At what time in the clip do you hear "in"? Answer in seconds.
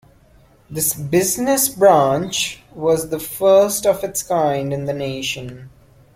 4.73-4.85